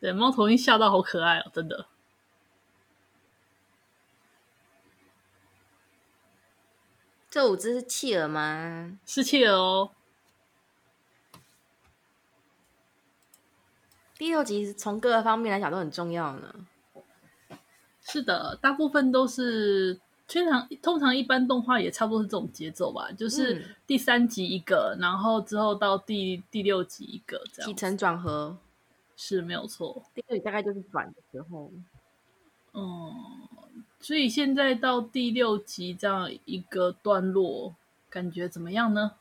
[0.00, 1.86] 对，猫头鹰吓到好可爱哦，真的。
[7.28, 8.98] 这五只是企鹅吗？
[9.06, 9.90] 是企鹅哦。
[14.16, 16.54] 第六集从各个方面来讲都很重要呢。
[18.02, 28.56] 是的，大部分都是通常通常一般动画也差不多是这种节奏吧，就是第三集一个，嗯、然后之后到第第六集一个这样，起承转合。
[29.22, 31.70] 是没有错，第六集大概就是转的时候，
[32.72, 33.12] 嗯，
[34.00, 37.74] 所以现在到第六集这样一个段落，
[38.08, 39.12] 感觉怎么样呢？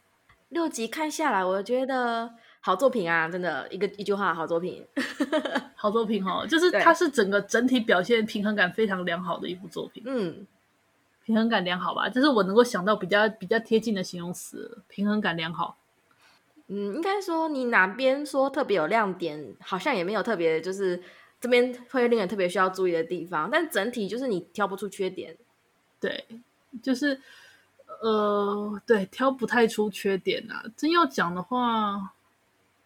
[0.48, 4.88] 六集看下来，我觉得好作品啊，真的一个一句话，好作品，
[5.76, 10.48] 好作品哦，就是它是整个整体表现平衡感非常良好的一部作品，嗯，
[11.26, 15.76] 平衡感良好吧，这是我能够想到比较比较贴近的形容词，平衡感良好。
[16.72, 21.02] 嗯，应该说你哪边说特别有亮点，好像也没有特别，就是
[21.42, 23.50] 这边会令人特别需要注意的地方。
[23.52, 25.36] 但整体就是你挑不出缺点，
[26.00, 26.26] 对，
[26.84, 27.20] 就是
[28.04, 30.64] 呃，对，挑不太出缺点啊。
[30.78, 32.14] 真要讲的话，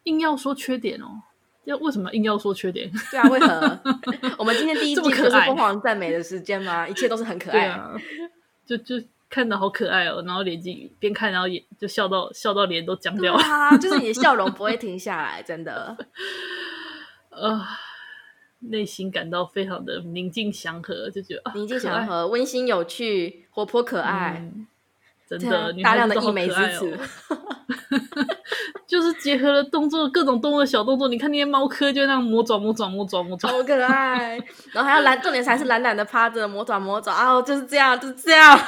[0.04, 1.20] 硬要说缺点哦，
[1.64, 2.90] 要为什么硬要说缺点？
[3.12, 3.80] 对啊，为何？
[4.38, 6.88] 我们今天第一季就是疯狂赞美的时间吗？
[6.88, 7.94] 一切都是很可爱，啊、
[8.64, 8.96] 就 就。
[9.30, 13.42] 看的好可爱哦，然后脸睛边看，然后也就笑到笑到脸都僵掉了。
[13.42, 15.96] 啊，就是你的笑容不会停下来，真的。
[17.30, 17.60] 呃，
[18.70, 24.66] 内心感到非常的宁静祥和，就觉得宁静祥和、温馨有趣、活泼可爱，嗯、
[25.26, 26.98] 真的，大量的溢美之词。
[28.86, 31.08] 就是结合了动作，各种动物的小动作。
[31.08, 34.36] 你看那些猫科就那样魔爪、魔爪、魔爪、魔爪，好可爱。
[34.72, 38.58] 然后还要懒，重点才是懒懒的趴着，魔爪、魔爪，然后就是这样，就是这样，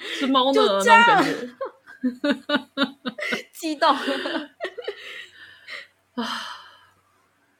[0.00, 1.48] 是猫的 那种感觉。
[3.54, 3.88] 激动
[6.14, 6.26] 啊！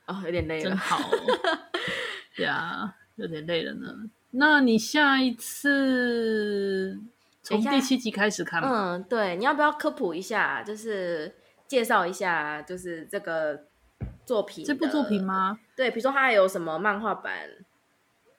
[0.06, 0.98] 哦，有点累了，真好。
[2.36, 3.88] 对啊，有点累了呢。
[4.32, 6.98] 那你下一次
[7.42, 8.68] 从第七集开始看吗？
[8.96, 10.62] 嗯，对，你要不要科普一下？
[10.64, 11.32] 就是
[11.72, 13.58] 介绍一下，就是这个
[14.26, 15.58] 作品，这部作品吗？
[15.74, 17.32] 对，比如说它还有什么漫画版？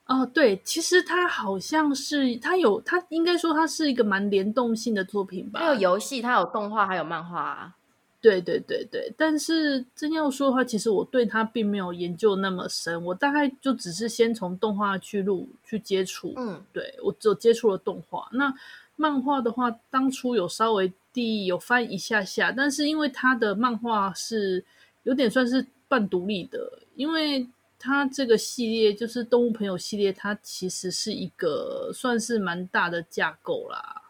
[0.06, 5.58] 哦，对，其实它好像是它有，它应该说它是一个蛮联动性的作品吧。
[5.58, 7.74] 它有游戏，它有动画，还有漫画。
[8.20, 16.32] 对对对对，但是真要说的话，其实我对它并没有研究那么深，我大概就只是先从动画去录去接触。
[16.36, 18.28] 嗯，对，我只有接触了动画。
[18.30, 18.54] 那
[18.94, 24.62] 漫画的话，当初有稍微第有翻一下下，但是因为他的漫画是
[25.04, 27.48] 有点算是半独立的，因为
[27.78, 34.02] 他这个系列就是动物朋友系列，它其实是一个算是蛮大的架构啦。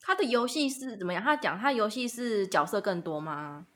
[0.00, 1.22] 他的游戏是怎么样？
[1.22, 3.66] 他讲他游戏是角色更多吗？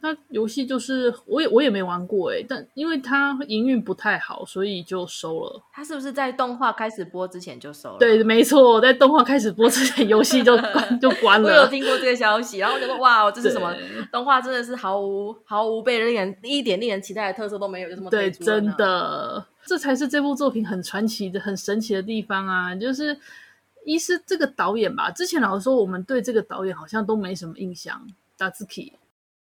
[0.00, 5.62] 他游戏就是我也我也没玩过哎，但因为它营运不太好，所以就收了。
[5.72, 7.98] 它是不是在动画开始播之前就收了？
[7.98, 11.48] 对，没错，在动画开始播之前，游戏就关就关了。
[11.48, 13.74] 我有听过这个消息，然后我觉得哇，这是什么
[14.12, 14.40] 动画？
[14.40, 22.74] 真的是毫无毫无被令人一点令人期待的特色都没有，就这么对，真的，这才是这部作品很传奇的、很神奇的地方啊！
[22.74, 23.16] 就是。
[23.88, 28.04] 一是这个导演吧，之前老实说，我们对这个导演好像都没什么印象。
[28.36, 28.92] 达兹基，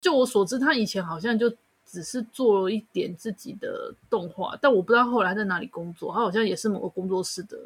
[0.00, 1.52] 就我所知，他以前好像就
[1.84, 6.12] 只是做了一点自己的动画，但我不知道后来在哪里工作。
[6.12, 7.58] 他好像也是某个工作室的，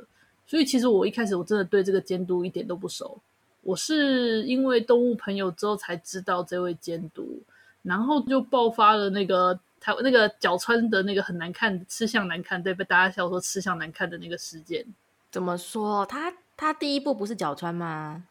[0.47, 3.19] 所以其实我一开始我真的对这个监督一点都不熟。
[3.63, 7.41] 我是因为动物朋友之后才知道这位监督，
[7.83, 14.85] 然后就爆发了那个他那个角川的那个很难看，吃相难看，对被大家笑说吃相难看的那个事件。
[15.31, 16.33] 怎么说他？
[16.57, 18.23] 他第一部不是角川吗？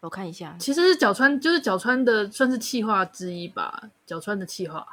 [0.00, 3.90] 我看一下，其实是角川，就是角川的算是企划之一吧。
[4.06, 4.86] 角川的企划，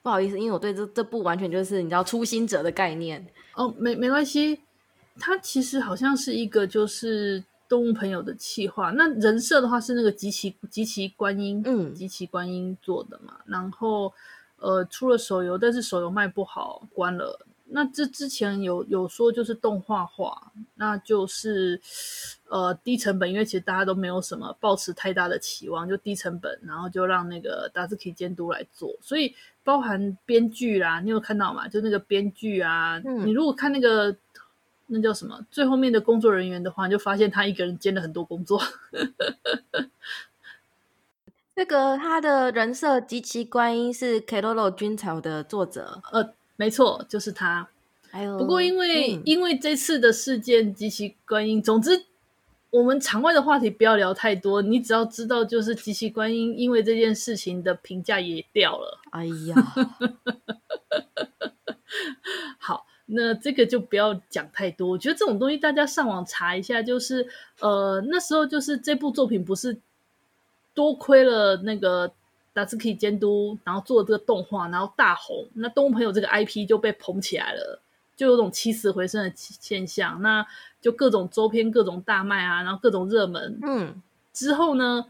[0.00, 4.60] 不好意思，因为我对这这部完全就是你知道初心者的概念哦，没没关系。
[5.18, 13.34] 它其实好像是一个就是动物朋友的企划，那人设的话是那个极其极其观音，嗯，极其观音做的嘛。
[13.46, 14.12] 然后
[14.58, 17.38] 呃，出了手游，但是手游卖不好，关了。
[17.76, 21.80] 那这之前有有说就是动画化，那就是
[22.48, 31.66] 呃低成本，因为其实大家都没有什么抱持太大的期望，就低成本，然后就让那个达斯基监督来做，所以包含编剧啦，你有看到吗？
[31.66, 34.16] 就那个编剧啊，嗯、你如果看那个
[34.86, 38.62] 那叫什么最后面的工作人员的话，你就发现他一个人兼了很多工作。
[41.56, 46.32] 那个他的人设极其观音是《Keroro 军曹》的作者，呃。
[46.56, 47.68] 没错，就是他。
[48.38, 52.04] 不过因为、嗯、因为这次的事件及其观音，总之
[52.70, 54.62] 我们场外的话题不要聊太多。
[54.62, 59.00] 你只要知道，就是及其观音因为这件事情的评价也掉了。
[59.10, 59.74] 哎呀，
[62.58, 64.90] 好，那这个就不要讲太多。
[64.90, 67.26] 我觉得这种东西大家上网查一下，就是
[67.58, 69.76] 呃那时候就是这部作品不是
[70.72, 72.12] 多亏了那个。
[72.54, 77.82] 达斯基监督，然后做这个动画，然后大红，那动物朋友这个 IP 就被捧起来了，
[78.16, 80.22] 就有种起死回生的现象。
[80.22, 80.46] 那
[80.80, 83.58] 就各种周边各种大卖啊，然后各种热门。
[83.62, 84.00] 嗯，
[84.32, 85.06] 之后呢，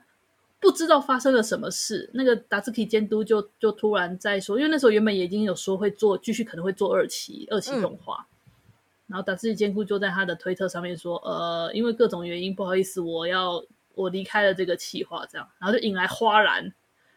[0.59, 8.27] 不知道发生了什么事，那个达斯基监督就就突然在说，因为那时候原本也已经有说会做，继续可能会做二期二期动画。
[8.27, 8.33] 嗯、
[9.09, 13.63] 然后达斯基监督就在他的推特上面说，呃，因为各种原因，不好意思，我要
[13.95, 16.73] 我离开了这个企划，这样，然后就引来哗然。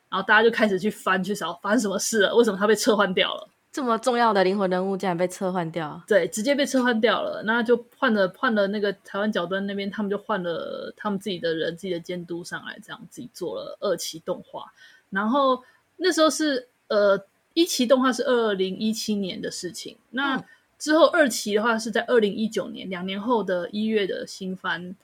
[0.10, 2.36] 然后大家就开始去翻去找发生什么事了？
[2.36, 3.50] 为什么他被撤换掉了？
[3.70, 6.02] 这么重要的灵魂人物竟然被撤换掉？
[6.08, 7.44] 对，直接被撤换掉了。
[7.46, 14.72] 那就换了换了那个台湾角端那边，他们就换了他们自己的人，自己的监督上来，这样自己做了二期动画。
[15.12, 15.62] 然后
[15.98, 17.22] 那时候是呃
[17.54, 20.44] 一期动画是二零一七年的事情，那
[20.80, 24.96] 之后二期的话是在二零一九年，两年后的一月的新番。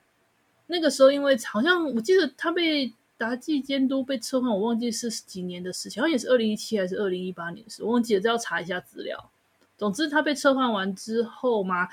[0.68, 2.92] 那个时候因为好像我记得他被。
[3.24, 9.30] 杂技监督被撤换，我忘记是几年的事情，好像也是二零一七还是二零一八年的事，我忘记了，这要查一下资料。
[9.78, 11.88] 总之，他被撤换完之后嘛，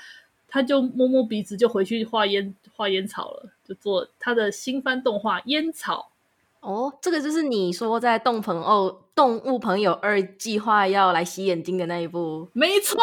[0.45, 6.10] 他就摸摸鼻子就回去画烟画烟草了，就做他的新番动画《烟草》。
[6.61, 12.99] 哦，这个就是你说在动朋友动物朋友二计划要来洗眼睛的那一部，没错，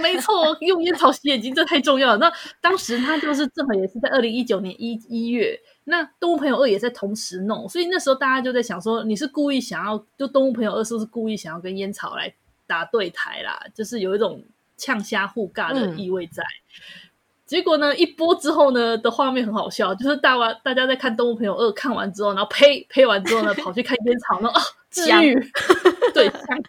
[0.00, 2.16] 没错，用烟草洗眼睛这太重要了。
[2.16, 2.32] 那
[2.62, 12.34] 当时他就是正好也是在二零一九年一一月，那动物朋友二也在同时弄，所以那时候大家就在想说，你是故意想要就动物朋友二是不是故意想要跟烟草来
[12.66, 13.62] 打对台啦？
[13.74, 14.42] 就是有一种
[14.78, 16.42] 呛虾互尬的意味在。
[16.42, 17.11] 嗯
[17.52, 25.34] 结果呢，一播之后呢的画面很好笑，就是大家大家在看《动物朋友二》看完之后，然后呸呸完之后呢，跑去看烟草，然后 啊，治愈，
[26.14, 26.62] 对，香，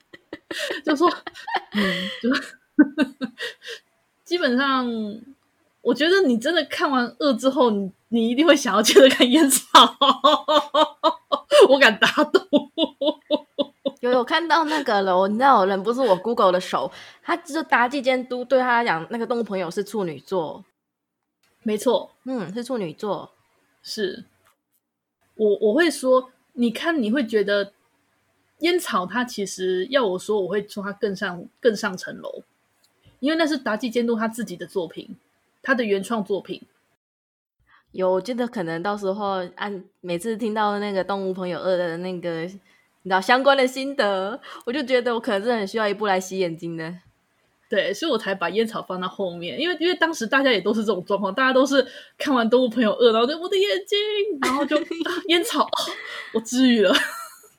[0.84, 1.10] 就说，
[1.72, 2.30] 嗯，就
[4.26, 4.86] 基本上，
[5.82, 9.96] 我觉得你真的看完二之后，你你一定会想要接着看烟草，
[11.70, 12.42] 我敢打赌。
[14.02, 16.92] 有有看到那个了，你知道，人不是我 Google 的手，
[17.24, 20.62] 他就妲己监督对他来讲，那个动物朋友是处女座。
[21.64, 23.32] 没错，嗯，是处女座，
[23.82, 24.26] 是
[25.36, 27.74] 我我会说，你看你会觉得
[28.60, 32.44] 烟草它其实要我说，我会说它更上更上层楼，
[33.20, 35.16] 因为那是妲己监督他自己的作品，
[35.62, 36.62] 他的原创作品。
[37.92, 46.94] 有，我觉得可能到时候按每次听到那个动物朋友二的那个你知道相关的心得，我就觉得我可能是很需要一部来洗眼睛的。
[47.74, 51.84] 对，所以我才把烟草放到后面，因为因为当时大家也都是这种状况，大家都是
[52.20, 53.98] 看完《动物朋友二》，然后就我的眼睛，
[54.44, 54.78] 然后就
[55.30, 55.68] 烟草，
[56.36, 56.94] 我治愈了。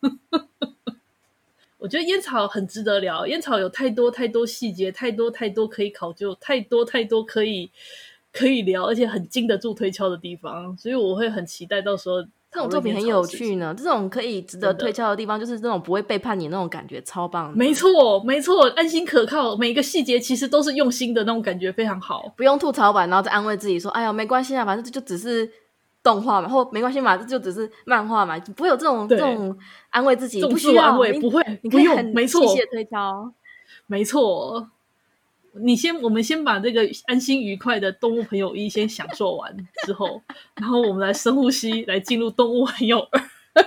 [1.78, 7.72] 我觉得烟草很值得聊，烟草有太多太多细节，太多太多可以考究，太多太多可以
[8.32, 12.24] 可以聊，而且很经得住推敲的地方，所以我会很期待到时候。
[12.54, 17.52] 这种作品很有趣呢，这种可以值得推敲的地方，就是这种不会背叛你那种感觉，超棒。
[17.56, 22.32] 没错，没错，安心可靠，每一个细节其实都是用心的那种感觉，非常好。
[22.36, 25.50] 不用吐槽版，然后再安慰自己说：“哎呀，没关系啊，反正这就只是
[26.00, 29.58] 动画嘛，或没关系嘛，这就只是漫画嘛。”不会有这种这种
[29.90, 33.32] 安慰自己，不需要安慰，不会，你可以很细细的推敲，
[33.88, 34.70] 没错。
[35.56, 40.20] 你先，我们先把这个安心愉快的动物朋友一先享受完之后，
[40.56, 43.30] 然后我们来深呼吸，来进入动物朋友二。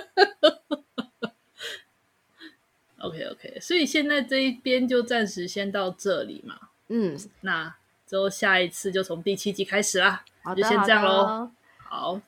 [2.99, 6.59] OK OK，所以现在这一边就暂时先到这里嘛。
[6.89, 7.73] 嗯，那
[8.05, 10.25] 之后下一次就从第七集开始啦。
[10.43, 11.49] 好的，就先这样喽。
[11.77, 12.19] 好。